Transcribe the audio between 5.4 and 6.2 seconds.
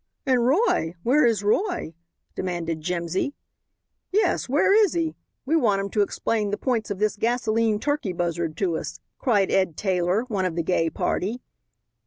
We want him to